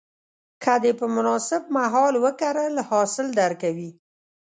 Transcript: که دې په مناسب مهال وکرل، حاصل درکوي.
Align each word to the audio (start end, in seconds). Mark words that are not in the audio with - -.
که 0.63 0.73
دې 0.83 0.91
په 0.99 1.05
مناسب 1.15 1.61
مهال 1.75 2.13
وکرل، 2.25 2.75
حاصل 2.89 3.27
درکوي. 3.39 3.91